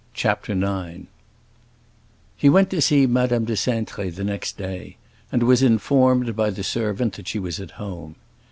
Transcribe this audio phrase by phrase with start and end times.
[0.15, 1.01] CHAPTER IX
[2.35, 4.97] He went to see Madame de Cintré the next day,
[5.31, 8.15] and was informed by the servant that she was at home.